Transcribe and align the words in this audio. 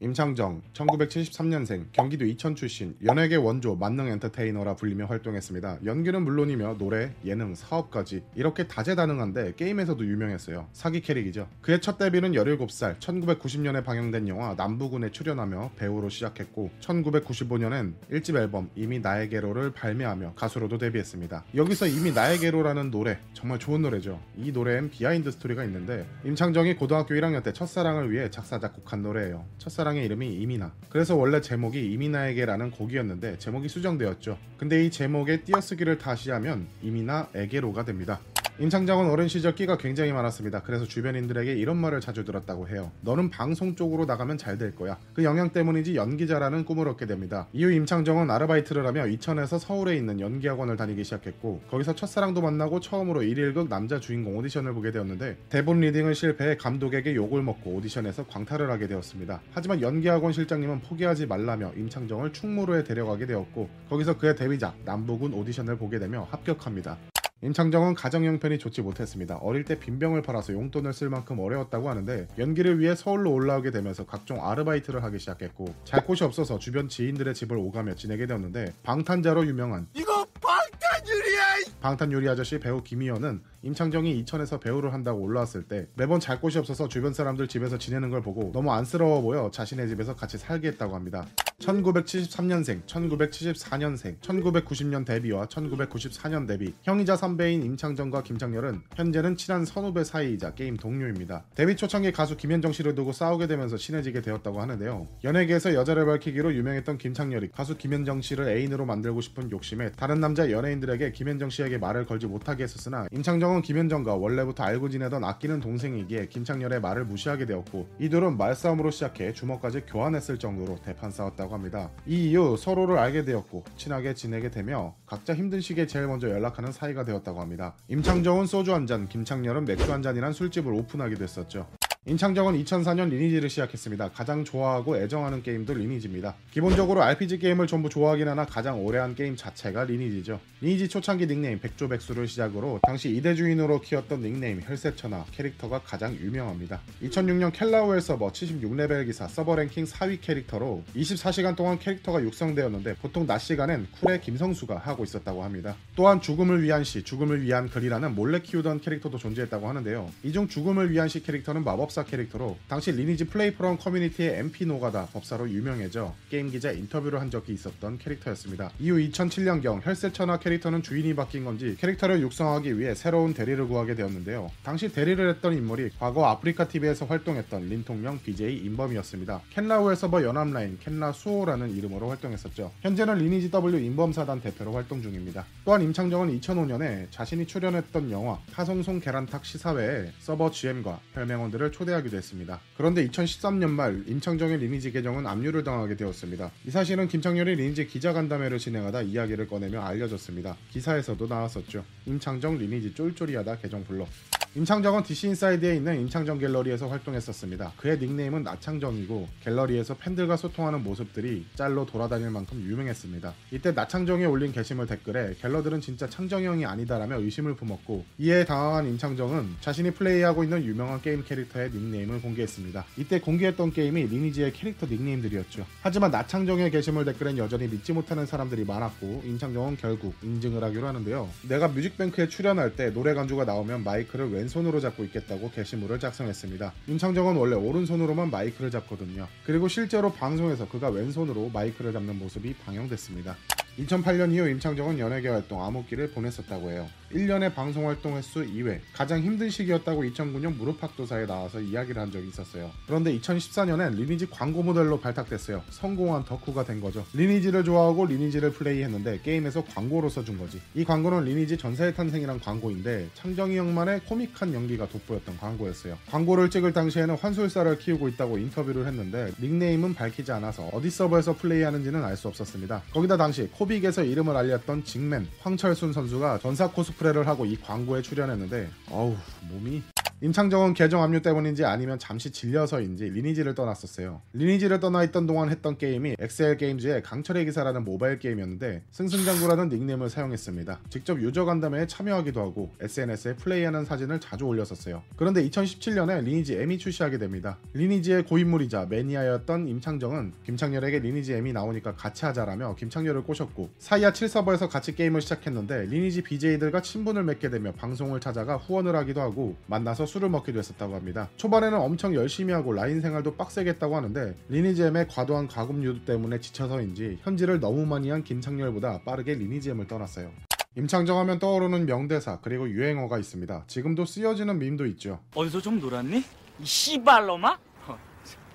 임창정, 0.00 0.62
1973년생, 0.74 1.86
경기도 1.90 2.24
이천 2.24 2.54
출신, 2.54 2.94
연예계 3.04 3.34
원조 3.34 3.74
만능 3.74 4.06
엔터테이너라 4.06 4.76
불리며 4.76 5.06
활동했습니다. 5.06 5.80
연기는 5.84 6.22
물론이며 6.22 6.76
노래, 6.78 7.12
예능, 7.24 7.56
사업까지 7.56 8.22
이렇게 8.36 8.68
다재다능한데 8.68 9.54
게임에서도 9.56 10.04
유명했어요. 10.06 10.68
사기 10.72 11.00
캐릭이죠. 11.00 11.48
그의 11.62 11.80
첫 11.80 11.98
데뷔는 11.98 12.30
17살, 12.32 13.00
1990년에 13.00 13.82
방영된 13.82 14.28
영화 14.28 14.54
남부군에 14.56 15.10
출연하며 15.10 15.72
배우로 15.76 16.08
시작했고 16.10 16.70
1995년엔 16.80 17.94
1집 18.12 18.36
앨범 18.36 18.70
이미 18.76 19.00
나에게로를 19.00 19.72
발매하며 19.72 20.34
가수로도 20.36 20.78
데뷔했습니다. 20.78 21.42
여기서 21.56 21.88
이미 21.88 22.12
나에게로라는 22.12 22.92
노래 22.92 23.18
정말 23.32 23.58
좋은 23.58 23.82
노래죠. 23.82 24.20
이 24.36 24.52
노래엔 24.52 24.90
behind 24.90 25.32
story가 25.32 25.64
있는데 25.64 26.06
임창정이 26.24 26.76
고등학교 26.76 27.16
1학년 27.16 27.42
때 27.42 27.52
첫사랑을 27.52 28.12
위해 28.12 28.30
작사 28.30 28.60
작곡한 28.60 29.02
노래예요. 29.02 29.44
첫사랑 29.58 29.87
사랑의 29.88 30.04
이름이 30.04 30.34
이민아. 30.34 30.72
그래서 30.90 31.16
원래 31.16 31.40
제목이 31.40 31.92
이민아에게라는 31.92 32.70
곡이었는데 32.72 33.38
제목이 33.38 33.68
수정되었죠. 33.68 34.36
근데 34.58 34.84
이 34.84 34.90
제목의 34.90 35.44
띄어쓰기를 35.44 35.96
다시 35.96 36.30
하면 36.30 36.66
이민아에게로가 36.82 37.84
됩니다. 37.86 38.20
임창정은 38.60 39.08
어린 39.08 39.28
시절 39.28 39.54
끼가 39.54 39.76
굉장히 39.76 40.12
많았습니다. 40.12 40.62
그래서 40.62 40.84
주변인들에게 40.84 41.52
이런 41.54 41.76
말을 41.76 42.00
자주 42.00 42.24
들었다고 42.24 42.68
해요. 42.68 42.90
너는 43.02 43.30
방송 43.30 43.76
쪽으로 43.76 44.04
나가면 44.04 44.36
잘 44.36 44.58
될 44.58 44.74
거야. 44.74 44.98
그 45.14 45.22
영향 45.22 45.50
때문인지 45.50 45.94
연기자라는 45.94 46.64
꿈을 46.64 46.88
얻게 46.88 47.06
됩니다. 47.06 47.46
이후 47.52 47.70
임창정은 47.70 48.28
아르바이트를 48.28 48.84
하며 48.84 49.06
이천에서 49.06 49.60
서울에 49.60 49.94
있는 49.94 50.18
연기학원을 50.18 50.76
다니기 50.76 51.04
시작했고 51.04 51.60
거기서 51.70 51.94
첫사랑도 51.94 52.40
만나고 52.40 52.80
처음으로 52.80 53.20
1일극 53.20 53.68
남자 53.68 54.00
주인공 54.00 54.36
오디션을 54.36 54.72
보게 54.74 54.90
되었는데 54.90 55.36
대본 55.50 55.78
리딩을 55.78 56.16
실패해 56.16 56.56
감독에게 56.56 57.14
욕을 57.14 57.42
먹고 57.42 57.70
오디션에서 57.70 58.26
광탈을 58.26 58.68
하게 58.68 58.88
되었습니다. 58.88 59.40
하지만 59.52 59.80
연기학원 59.80 60.32
실장님은 60.32 60.80
포기하지 60.80 61.26
말라며 61.26 61.72
임창정을 61.76 62.32
충무로에 62.32 62.82
데려가게 62.82 63.26
되었고 63.26 63.68
거기서 63.88 64.18
그의 64.18 64.34
데뷔작 64.34 64.78
남부군 64.84 65.34
오디션을 65.34 65.76
보게 65.78 66.00
되며 66.00 66.26
합격합니다. 66.32 66.98
임창정은 67.40 67.94
가정 67.94 68.24
형편이 68.24 68.58
좋지 68.58 68.82
못했습니다. 68.82 69.36
어릴 69.36 69.62
때 69.62 69.78
빈병을 69.78 70.22
팔아서 70.22 70.52
용돈을 70.52 70.92
쓸 70.92 71.08
만큼 71.08 71.38
어려웠다고 71.38 71.88
하는데 71.88 72.26
연기를 72.36 72.80
위해 72.80 72.96
서울로 72.96 73.32
올라오게 73.32 73.70
되면서 73.70 74.04
각종 74.04 74.44
아르바이트를 74.44 75.04
하기 75.04 75.20
시작했고 75.20 75.72
잘 75.84 76.04
곳이 76.04 76.24
없어서 76.24 76.58
주변 76.58 76.88
지인들의 76.88 77.34
집을 77.34 77.56
오가며 77.56 77.94
지내게 77.94 78.26
되었는데 78.26 78.74
방탄자로 78.82 79.46
유명한 79.46 79.86
이거 79.94 80.26
방탄유리야! 80.40 81.38
방탄유리 81.80 82.28
아저씨 82.28 82.58
배우 82.58 82.82
김희연은 82.82 83.40
임창정이 83.62 84.18
이천에서 84.18 84.58
배우를 84.58 84.92
한다고 84.92 85.20
올라왔을 85.20 85.62
때 85.62 85.86
매번 85.94 86.18
잘 86.18 86.40
곳이 86.40 86.58
없어서 86.58 86.88
주변 86.88 87.14
사람들 87.14 87.46
집에서 87.46 87.78
지내는 87.78 88.10
걸 88.10 88.20
보고 88.20 88.50
너무 88.52 88.72
안쓰러워 88.72 89.22
보여 89.22 89.48
자신의 89.52 89.88
집에서 89.88 90.16
같이 90.16 90.38
살게 90.38 90.66
했다고 90.68 90.96
합니다. 90.96 91.24
1973년생, 91.60 92.82
1974년생, 92.86 94.20
1990년 94.20 95.04
데뷔와 95.04 95.46
1994년 95.46 96.46
데뷔, 96.46 96.72
형이자 96.84 97.16
선배인 97.16 97.64
임창정과 97.64 98.22
김창렬은 98.22 98.82
현재는 98.94 99.36
친한 99.36 99.64
선후배 99.64 100.04
사이이자 100.04 100.54
게임 100.54 100.76
동료입니다. 100.76 101.44
데뷔 101.56 101.74
초창기 101.74 102.12
가수 102.12 102.36
김현정 102.36 102.72
씨를 102.72 102.94
두고 102.94 103.12
싸우게 103.12 103.48
되면서 103.48 103.76
친해지게 103.76 104.22
되었다고 104.22 104.60
하는데요. 104.60 105.08
연예계에서 105.24 105.74
여자를 105.74 106.06
밝히기로 106.06 106.54
유명했던 106.54 106.96
김창렬이 106.96 107.50
가수 107.50 107.76
김현정 107.76 108.22
씨를 108.22 108.48
애인으로 108.48 108.86
만들고 108.86 109.20
싶은 109.20 109.50
욕심에 109.50 109.90
다른 109.92 110.20
남자 110.20 110.52
연예인들에게 110.52 111.10
김현정 111.10 111.50
씨에게 111.50 111.78
말을 111.78 112.06
걸지 112.06 112.26
못하게 112.26 112.62
했었으나 112.62 113.08
임창정은 113.10 113.62
김현정과 113.62 114.14
원래부터 114.14 114.62
알고 114.62 114.90
지내던 114.90 115.24
아끼는 115.24 115.58
동생이기에 115.58 116.26
김창렬의 116.26 116.80
말을 116.80 117.04
무시하게 117.04 117.46
되었고 117.46 117.88
이 117.98 118.08
둘은 118.08 118.36
말싸움으로 118.36 118.92
시작해 118.92 119.32
주먹까지 119.32 119.82
교환했을 119.88 120.38
정도로 120.38 120.78
대판 120.84 121.10
싸웠다고 121.10 121.47
있다고 121.48 121.54
합니다. 121.54 121.90
이 122.06 122.30
이후 122.30 122.56
서로를 122.56 122.98
알게 122.98 123.24
되었고 123.24 123.64
친하게 123.76 124.14
지내게 124.14 124.50
되며 124.50 124.94
각자 125.06 125.34
힘든 125.34 125.60
시기에 125.60 125.86
제일 125.86 126.06
먼저 126.06 126.30
연락하는 126.30 126.70
사이가 126.70 127.04
되었다고 127.04 127.40
합니다. 127.40 127.74
임창정은 127.88 128.46
소주 128.46 128.74
한 128.74 128.86
잔, 128.86 129.08
김창렬은 129.08 129.64
맥주 129.64 129.92
한 129.92 130.02
잔이란 130.02 130.32
술집을 130.32 130.72
오픈하게 130.72 131.16
됐었죠. 131.16 131.66
임창정은 132.08 132.54
2004년 132.64 133.10
리니지를 133.10 133.50
시작했습니다. 133.50 134.12
가장 134.12 134.42
좋아하고 134.42 134.96
애정하는 134.96 135.42
게임도 135.42 135.74
리니지입니다. 135.74 136.36
기본적으로 136.50 137.02
RPG 137.02 137.38
게임을 137.38 137.66
전부 137.66 137.90
좋아하긴 137.90 138.26
하나 138.26 138.46
가장 138.46 138.82
오래한 138.82 139.14
게임 139.14 139.36
자체가 139.36 139.84
리니지죠. 139.84 140.40
리니지 140.62 140.88
초창기 140.88 141.26
닉네임 141.26 141.60
백조백수를 141.60 142.26
시작으로 142.26 142.80
당시 142.86 143.10
이대주인으로 143.10 143.82
키웠던 143.82 144.22
닉네임 144.22 144.62
혈세천하 144.64 145.26
캐릭터가 145.32 145.82
가장 145.84 146.14
유명합니다. 146.14 146.80
2006년 147.02 147.52
켄라우헬 147.52 148.00
서버 148.00 148.28
76레벨 148.32 149.04
기사 149.04 149.28
서버 149.28 149.54
랭킹 149.56 149.84
4위 149.84 150.22
캐릭터로 150.22 150.84
24시간 150.96 151.56
동안 151.56 151.78
캐릭터가 151.78 152.22
육성되었는데 152.22 152.94
보통 153.02 153.26
낮 153.26 153.36
시간엔 153.38 153.86
쿨의 154.00 154.22
김성수가 154.22 154.78
하고 154.78 155.04
있었다고 155.04 155.44
합니다. 155.44 155.76
또한 155.94 156.22
죽음을 156.22 156.62
위한 156.62 156.84
시, 156.84 157.02
죽음을 157.02 157.42
위한 157.42 157.68
글이라는 157.68 158.14
몰래 158.14 158.40
키우던 158.40 158.80
캐릭터도 158.80 159.18
존재했다고 159.18 159.68
하는데요. 159.68 160.10
이 160.22 160.32
중 160.32 160.48
죽음을 160.48 160.90
위한 160.90 161.08
시 161.08 161.22
캐릭터는 161.22 161.64
마법사 161.64 161.97
법사 161.98 162.04
캐릭터로 162.04 162.56
당시 162.68 162.92
리니지 162.92 163.26
플레이포럼 163.26 163.78
커뮤니티의 163.78 164.38
MP 164.38 164.66
노가다 164.66 165.06
법사로 165.06 165.50
유명해져 165.50 166.14
게임 166.30 166.50
기자 166.50 166.70
인터뷰를 166.70 167.20
한 167.20 167.30
적이 167.30 167.54
있었던 167.54 167.98
캐릭터였습니다. 167.98 168.70
이후 168.78 168.96
2007년경 168.98 169.84
혈세천하 169.84 170.38
캐릭터는 170.38 170.82
주인이 170.82 171.14
바뀐 171.14 171.44
건지 171.44 171.76
캐릭터를 171.78 172.20
육성하기 172.20 172.78
위해 172.78 172.94
새로운 172.94 173.34
대리를 173.34 173.66
구하게 173.66 173.94
되었는데요. 173.94 174.50
당시 174.62 174.88
대리를 174.88 175.28
했던 175.28 175.54
인물이 175.54 175.90
과거 175.98 176.26
아프리카 176.26 176.68
TV에서 176.68 177.06
활동했던 177.06 177.68
린통령 177.68 178.20
BJ 178.22 178.58
인범이었습니다. 178.58 179.42
켄라우헬 179.50 179.96
서버 179.96 180.22
연합 180.22 180.48
라인 180.50 180.78
켄라 180.78 181.12
수호라는 181.12 181.74
이름으로 181.74 182.08
활동했었죠. 182.10 182.72
현재는 182.82 183.18
리니지 183.18 183.50
W 183.50 183.78
인범사단 183.78 184.40
대표로 184.40 184.72
활동 184.72 185.02
중입니다. 185.02 185.46
또한 185.64 185.82
임창정은 185.82 186.38
2005년에 186.40 187.10
자신이 187.10 187.46
출연했던 187.46 188.10
영화 188.10 188.38
파송송 188.52 189.00
계란탁 189.00 189.44
시사회에 189.44 190.12
서버 190.18 190.50
GM과 190.50 191.00
혈맹원들을 191.14 191.72
초대 191.72 191.87
초대하기도 191.88 192.16
했습니다. 192.16 192.60
그런데 192.76 193.06
2013년 193.08 193.70
말 193.70 194.02
임창정의 194.06 194.58
리니지 194.58 194.92
계정은 194.92 195.26
압류를 195.26 195.64
당하게 195.64 195.96
되었습니다. 195.96 196.50
이 196.66 196.70
사실은 196.70 197.08
김창렬이 197.08 197.54
리니지 197.54 197.86
기자간담회를 197.86 198.58
진행하다 198.58 199.02
이야기를 199.02 199.48
꺼내며 199.48 199.80
알려졌습니다. 199.80 200.56
기사에서도 200.70 201.26
나왔었죠. 201.26 201.84
임창정 202.06 202.58
리니지 202.58 202.94
쫄쫄이하다 202.94 203.58
계정 203.58 203.84
블록. 203.84 204.06
임창정은 204.54 205.02
DC 205.02 205.28
인사이드에 205.28 205.76
있는 205.76 206.00
임창정 206.00 206.38
갤러리에서 206.38 206.88
활동했었습니다. 206.88 207.74
그의 207.76 207.98
닉네임은 207.98 208.44
나창정이고 208.44 209.28
갤러리에서 209.44 209.94
팬들과 209.94 210.36
소통하는 210.38 210.82
모습들이 210.82 211.44
짤로 211.54 211.84
돌아다닐 211.84 212.30
만큼 212.30 212.58
유명했습니다. 212.62 213.34
이때 213.52 213.72
나창정이 213.72 214.24
올린 214.24 214.50
게시물 214.50 214.86
댓글에 214.86 215.34
갤러들은 215.40 215.82
진짜 215.82 216.08
창정이 216.08 216.46
형이 216.46 216.64
아니다라며 216.64 217.20
의심을 217.20 217.56
품었고 217.56 218.06
이에 218.18 218.46
당황한 218.46 218.88
임창정은 218.88 219.56
자신이 219.60 219.90
플레이하고 219.90 220.44
있는 220.44 220.64
유명한 220.64 221.02
게임 221.02 221.22
캐릭터의 221.24 221.70
닉네임을 221.70 222.22
공개했습니다. 222.22 222.86
이때 222.96 223.20
공개했던 223.20 223.72
게임이 223.72 224.06
리니지의 224.06 224.54
캐릭터 224.54 224.86
닉네임들이었죠. 224.86 225.66
하지만 225.82 226.10
나창정의 226.10 226.70
게시물 226.70 227.04
댓글엔 227.04 227.36
여전히 227.36 227.68
믿지 227.68 227.92
못하는 227.92 228.24
사람들이 228.24 228.64
많았고 228.64 229.24
임창정은 229.26 229.76
결국 229.76 230.14
인증을 230.22 230.64
하기로 230.64 230.86
하는데요. 230.86 231.28
내가 231.48 231.68
뮤직뱅크에 231.68 232.28
출연할 232.28 232.76
때 232.76 232.90
노래 232.94 233.12
간주가 233.12 233.44
나오면 233.44 233.84
마이크를 233.84 234.37
왼손으로 234.38 234.80
잡고 234.80 235.04
있겠다고 235.04 235.50
게시물을 235.50 235.98
작성했습니다. 235.98 236.72
임창정은 236.86 237.36
원래 237.36 237.56
오른손으로만 237.56 238.30
마이크를 238.30 238.70
잡거든요. 238.70 239.26
그리고 239.44 239.66
실제로 239.66 240.12
방송에서 240.12 240.68
그가 240.68 240.90
왼손으로 240.90 241.50
마이크를 241.52 241.92
잡는 241.92 242.18
모습이 242.18 242.54
방영됐습니다. 242.54 243.36
2008년 243.78 244.32
이후 244.32 244.48
임창정은 244.48 244.98
연예계 244.98 245.28
활동 245.28 245.62
암흑기를 245.62 246.10
보냈었다고 246.10 246.70
해요. 246.70 246.88
1년의 247.12 247.54
방송 247.54 247.88
활동 247.88 248.16
횟수 248.16 248.44
2회 248.44 248.80
가장 248.92 249.22
힘든 249.22 249.48
시기였다고 249.48 250.02
2009년 250.02 250.56
무릎팍도사에 250.56 251.24
나와서 251.26 251.58
이야기를 251.60 252.02
한 252.02 252.10
적이 252.10 252.28
있었어요. 252.28 252.70
그런데 252.86 253.18
2014년엔 253.18 253.94
리니지 253.94 254.28
광고 254.28 254.62
모델로 254.62 255.00
발탁됐어요. 255.00 255.62
성공한 255.70 256.24
덕후가 256.24 256.64
된 256.64 256.80
거죠. 256.80 257.06
리니지를 257.14 257.64
좋아하고 257.64 258.04
리니지를 258.06 258.52
플레이했는데 258.52 259.20
게임에서 259.22 259.64
광고로 259.64 260.10
써준 260.10 260.36
거지. 260.38 260.60
이 260.74 260.84
광고는 260.84 261.24
리니지 261.24 261.56
전사의 261.56 261.94
탄생이란 261.94 262.40
광고인데 262.40 263.08
창정이 263.14 263.56
형만의 263.56 264.00
코믹한 264.00 264.52
연기가 264.52 264.86
돋보였던 264.88 265.38
광고였어요. 265.38 265.96
광고를 266.10 266.50
찍을 266.50 266.72
당시에는 266.74 267.16
환술사를 267.16 267.78
키우고 267.78 268.08
있다고 268.08 268.36
인터뷰를 268.36 268.86
했는데 268.86 269.32
닉네임은 269.40 269.94
밝히지 269.94 270.32
않아서 270.32 270.68
어디 270.72 270.90
서버에서 270.90 271.36
플레이하는지는 271.36 272.04
알 272.04 272.18
수 272.18 272.26
없었습니다. 272.26 272.82
거기다 272.92 273.16
당시 273.16 273.48
코빅에서 273.52 274.02
이름을 274.02 274.36
알렸던 274.36 274.84
징맨 274.84 275.28
황철순 275.40 275.92
선수가 275.92 276.38
전사 276.38 276.66
코스 276.68 276.88
코스프레를 276.88 277.26
하고 277.26 277.44
이 277.44 277.56
광고에 277.56 278.02
출연했는데 278.02 278.68
어우 278.90 279.16
몸이 279.50 279.82
임창정은 280.20 280.74
계정 280.74 281.00
압류 281.00 281.22
때문인지 281.22 281.64
아니면 281.64 281.96
잠시 282.00 282.32
질려서인지 282.32 283.04
리니지를 283.04 283.54
떠났었어요. 283.54 284.20
리니지를 284.32 284.80
떠나 284.80 285.04
있던 285.04 285.28
동안 285.28 285.48
했던 285.48 285.78
게임이 285.78 286.16
엑셀 286.18 286.56
게임즈의 286.56 287.04
강철의 287.04 287.44
기사라는 287.44 287.84
모바일 287.84 288.18
게임이었는데 288.18 288.82
승승장구라는 288.90 289.68
닉네임을 289.68 290.10
사용했습니다. 290.10 290.80
직접 290.90 291.20
유저 291.22 291.44
간담회에 291.44 291.86
참여하기도 291.86 292.40
하고 292.40 292.72
SNS에 292.80 293.36
플레이하는 293.36 293.84
사진을 293.84 294.18
자주 294.18 294.46
올렸었어요. 294.46 295.04
그런데 295.14 295.48
2017년에 295.48 296.24
리니지 296.24 296.56
M이 296.56 296.78
출시하게 296.78 297.18
됩니다. 297.18 297.58
리니지의 297.74 298.24
고인물이자 298.24 298.86
매니아였던 298.90 299.68
임창정은 299.68 300.32
김창렬에게 300.44 300.98
리니지 300.98 301.34
M이 301.34 301.52
나오니까 301.52 301.94
같이 301.94 302.24
하자라며 302.24 302.74
김창렬을 302.74 303.22
꼬셨고 303.22 303.70
사이하 303.78 304.12
7 304.12 304.28
서버에서 304.28 304.68
같이 304.68 304.96
게임을 304.96 305.20
시작했는데 305.20 305.86
리니지 305.86 306.22
BJ들과 306.22 306.82
친분을 306.82 307.22
맺게 307.22 307.50
되며 307.50 307.70
방송을 307.70 308.18
찾아가 308.18 308.56
후원을 308.56 308.96
하기도 308.96 309.20
하고 309.20 309.54
만나서 309.66 310.07
술을 310.08 310.28
먹기도 310.30 310.58
했었다고 310.58 310.94
합니다. 310.96 311.28
초반에는 311.36 311.78
엄청 311.78 312.14
열심히 312.14 312.52
하고 312.52 312.72
라인 312.72 313.00
생활도 313.00 313.36
빡세게 313.36 313.70
했다고 313.70 313.94
하는데 313.96 314.34
리니지 314.48 314.82
M의 314.82 315.06
과도한 315.06 315.46
가금 315.46 315.84
유도 315.84 316.04
때문에 316.04 316.40
지쳐서인지 316.40 317.20
현질을 317.22 317.60
너무 317.60 317.86
많이 317.86 318.10
한 318.10 318.24
김창렬보다 318.24 319.02
빠르게 319.04 319.34
리니지 319.34 319.70
M을 319.70 319.86
떠났어요. 319.86 320.32
임창정 320.76 321.18
하면 321.18 321.38
떠오르는 321.38 321.86
명대사 321.86 322.38
그리고 322.40 322.68
유행어가 322.68 323.18
있습니다. 323.18 323.64
지금도 323.66 324.04
쓰여지는 324.04 324.58
밈도 324.58 324.86
있죠. 324.86 325.20
어디서 325.34 325.60
좀 325.60 325.78
놀았니? 325.80 326.18
이 326.60 326.64
씨발놈아? 326.64 327.58
어, 327.86 327.98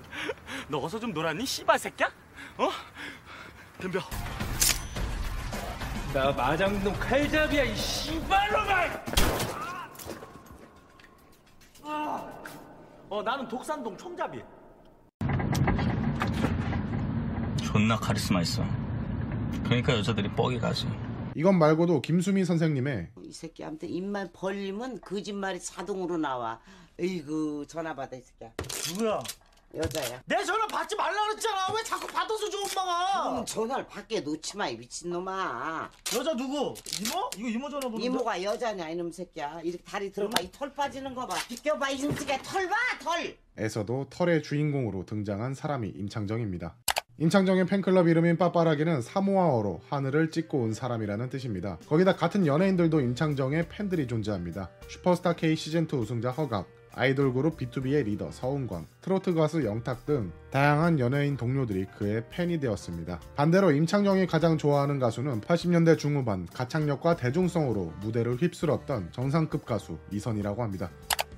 너 0.70 0.78
어디서 0.80 1.00
좀 1.00 1.14
놀았니? 1.14 1.46
씨발 1.46 1.80
새끼야? 1.80 2.10
어? 2.58 2.70
덤벼. 3.82 4.00
나 6.14 6.32
마장동 6.32 6.94
칼잡이야 6.94 7.64
이 7.64 7.76
씨발놈아! 7.76 9.43
어 11.86 13.22
나는 13.24 13.48
독산동 13.48 13.98
총잡이. 13.98 14.42
존나 17.64 17.96
카리스마 17.98 18.42
있어. 18.42 18.64
그러니까 19.64 19.98
여자들이 19.98 20.30
뻑이 20.30 20.60
가지. 20.60 20.88
이건 21.36 21.58
말고도 21.58 22.02
김수미 22.02 22.46
선생님의 22.46 23.10
이 23.24 23.32
새끼한테 23.32 23.88
입만 23.88 24.30
벌리면 24.34 25.02
거짓말이 25.02 25.60
자동으로 25.60 26.18
나와. 26.18 26.60
에이구 27.00 27.66
전화 27.68 27.94
받아 27.96 28.16
이 28.16 28.22
새끼야. 28.22 28.52
누구야? 28.92 29.20
여자야. 29.76 30.22
내 30.26 30.44
전화 30.44 30.68
받지 30.68 30.96
말라 30.96 31.20
그랬잖아. 31.30 31.74
왜 31.76 31.84
자꾸 31.84 32.06
받아서 32.08 32.48
줘 32.50 32.58
엄마가? 32.60 33.30
그럼 33.32 33.46
전화를 33.46 33.88
밖에 33.88 34.20
놓지 34.22 34.56
마 34.56 34.70
이 34.70 34.78
미친놈아. 34.78 35.90
여자 36.16 36.36
누구? 36.36 36.76
이모? 37.02 37.30
이거 37.38 37.48
이모 37.50 37.70
전화 37.70 37.82
보는데? 37.88 38.06
이모가 38.06 38.44
여자냐 38.44 38.90
이놈 38.90 39.12
새끼야. 39.12 39.62
이렇게 39.64 39.84
다리 39.84 40.12
들어봐 40.12 40.42
이털 40.44 40.74
빠지는 40.74 41.16
거 41.16 41.26
봐. 41.26 41.36
비껴봐 41.48 41.90
이 41.90 41.98
새끼야 41.98 42.38
털봐 42.44 42.76
털. 43.04 43.36
에서도 43.58 44.08
털의 44.12 44.44
주인공으로 44.44 45.06
등장한 45.06 45.56
사람이 45.56 45.90
임창정입니다. 45.90 46.76
임창정의 47.20 47.66
팬클럽 47.68 48.08
이름인 48.08 48.38
빠빠라기는 48.38 49.02
사모아어로 49.02 49.82
하늘을 49.90 50.32
찍고 50.32 50.60
온 50.60 50.74
사람이라는 50.74 51.30
뜻입니다. 51.30 51.78
거기다 51.88 52.16
같은 52.16 52.46
연예인들도 52.48 53.00
임창정의 53.02 53.70
팬들이 53.70 54.08
존재합니다. 54.08 54.70
슈퍼스타 54.90 55.34
K 55.34 55.54
시즌2 55.54 55.94
우승자 55.94 56.32
허각, 56.32 56.68
아이돌 56.96 57.34
그룹 57.34 57.58
BTOB의 57.58 58.06
리더 58.06 58.30
서은광, 58.32 58.86
트로트 59.02 59.34
가수 59.34 59.66
영탁 59.66 60.06
등 60.06 60.32
다양한 60.52 61.00
연예인 61.00 61.36
동료들이 61.38 61.86
그의 61.98 62.24
팬이 62.30 62.60
되었습니다. 62.60 63.20
반대로 63.36 63.72
임창정이 63.72 64.28
가장 64.28 64.58
좋아하는 64.58 65.00
가수는 65.00 65.42
80년대 65.42 65.98
중후반 65.98 66.46
가창력과 66.46 67.16
대중성으로 67.16 67.94
무대를 68.02 68.36
휩쓸었던 68.36 69.12
정상급 69.12 69.66
가수 69.66 69.98
이선희라고 70.12 70.62
합니다. 70.62 70.92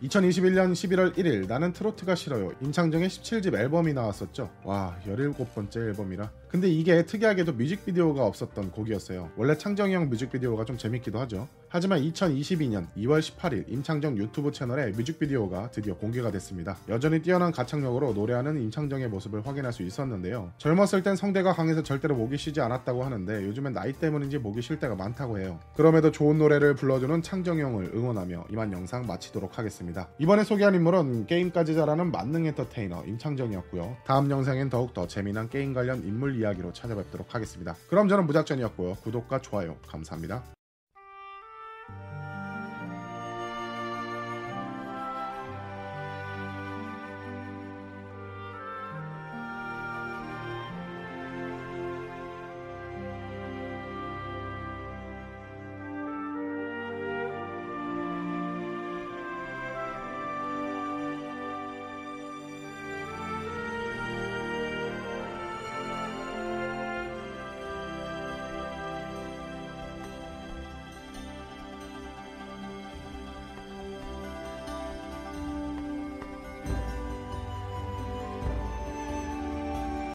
2021년 0.03 0.73
11월 0.73 1.15
1일 1.15 1.47
나는 1.47 1.71
트로트가 1.71 2.15
싫어요. 2.15 2.51
임창정의 2.61 3.07
17집 3.07 3.55
앨범이 3.55 3.93
나왔었죠. 3.93 4.51
와, 4.65 4.97
17번째 5.05 5.77
앨범이라. 5.77 6.29
근데 6.55 6.69
이게 6.69 7.05
특이하게도 7.05 7.51
뮤직비디오가 7.51 8.25
없었던 8.25 8.71
곡이었어요. 8.71 9.29
원래 9.35 9.57
창정이 9.57 9.93
형 9.93 10.07
뮤직비디오가 10.07 10.63
좀 10.63 10.77
재밌기도 10.77 11.19
하죠. 11.19 11.49
하지만 11.67 11.99
2022년 11.99 12.87
2월 12.95 13.19
18일 13.19 13.65
임창정 13.67 14.17
유튜브 14.17 14.53
채널에 14.53 14.91
뮤직비디오가 14.91 15.69
드디어 15.71 15.95
공개가 15.97 16.31
됐습니다. 16.31 16.77
여전히 16.87 17.21
뛰어난 17.21 17.51
가창력으로 17.51 18.13
노래하는 18.13 18.61
임창정의 18.61 19.09
모습을 19.09 19.45
확인할 19.45 19.73
수 19.73 19.83
있었는데요. 19.83 20.53
젊었을 20.57 21.03
땐 21.03 21.17
성대가 21.17 21.51
강해서 21.51 21.83
절대로 21.83 22.15
목이 22.15 22.37
쉬지 22.37 22.61
않았다고 22.61 23.03
하는데 23.03 23.45
요즘엔 23.47 23.73
나이 23.73 23.91
때문인지 23.91 24.37
목이 24.37 24.61
쉴 24.61 24.79
때가 24.79 24.95
많다고 24.95 25.39
해요. 25.39 25.59
그럼에도 25.75 26.09
좋은 26.11 26.37
노래를 26.37 26.75
불러주는 26.75 27.21
창정 27.21 27.59
형을 27.59 27.91
응원하며 27.93 28.45
이만 28.51 28.71
영상 28.71 29.05
마치도록 29.05 29.57
하겠습니다. 29.59 30.07
이번에 30.19 30.45
소개한 30.45 30.73
인물은 30.73 31.25
게임까지 31.25 31.75
잘하는 31.75 32.13
만능 32.13 32.45
엔터테이너 32.45 33.03
임창정이었고요. 33.07 33.97
다음 34.05 34.31
영상엔 34.31 34.69
더욱더 34.69 35.05
재미난 35.07 35.49
게임 35.49 35.73
관련 35.73 36.05
인물 36.05 36.39
이야기로 36.45 36.73
찾아뵙도록 36.73 37.33
하겠습니다. 37.33 37.75
그럼 37.89 38.07
저는 38.07 38.25
무작전이었고요. 38.27 38.95
구독과 38.95 39.41
좋아요 39.41 39.77
감사합니다. 39.87 40.54